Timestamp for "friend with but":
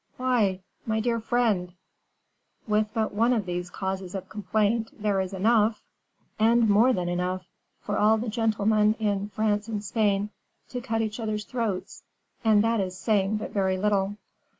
1.19-3.13